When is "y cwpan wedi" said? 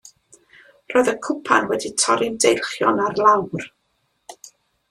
1.11-1.91